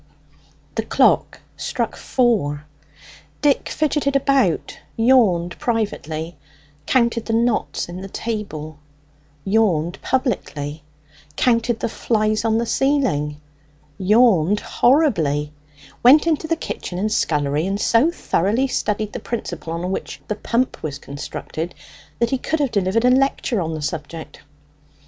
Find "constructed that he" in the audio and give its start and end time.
20.97-22.39